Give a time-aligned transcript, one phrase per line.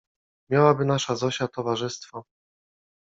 [0.49, 2.23] Miałaby nasza Zosia towarzystwo.